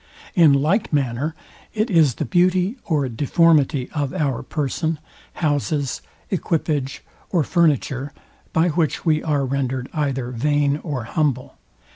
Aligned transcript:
In 0.33 0.51
like 0.51 0.91
manner, 0.91 1.35
it 1.75 1.91
is 1.91 2.15
the 2.15 2.25
beauty 2.25 2.75
or 2.85 3.07
deformity 3.07 3.87
of 3.93 4.15
our 4.15 4.41
person, 4.41 4.97
houses, 5.33 6.01
equipage, 6.31 7.03
or 7.29 7.43
furniture, 7.43 8.11
by 8.51 8.69
which 8.69 9.05
we 9.05 9.21
are 9.21 9.45
rendered 9.45 9.89
either 9.93 10.31
vain 10.31 10.77
or 10.81 11.03
humble. 11.03 11.59